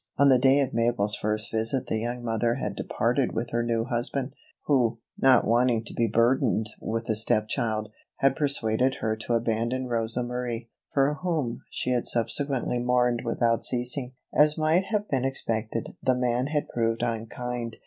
[0.17, 3.83] On the day of Mabel's first visit the young mother had departed with her new
[3.83, 4.33] husband,
[4.65, 9.85] who, not wanting to be burdened with a step child, had persuaded her to abandon
[9.85, 14.13] Rosa Marie, for whom she had subsequently mourned without ceasing.
[14.33, 17.77] As might have been expected, the man had proved unkind.